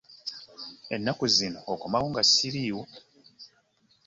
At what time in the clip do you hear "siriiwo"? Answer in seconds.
2.31-2.83